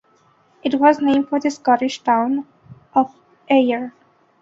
It 0.63 0.73
was 0.79 0.99
named 0.99 1.29
for 1.29 1.39
the 1.39 1.51
Scottish 1.51 2.01
town 2.01 2.47
of 2.95 3.15
Ayr. 3.51 3.93